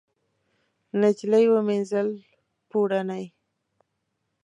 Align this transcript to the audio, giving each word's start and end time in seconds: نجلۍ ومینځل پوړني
نجلۍ 1.01 1.45
ومینځل 1.53 2.09
پوړني 2.69 3.23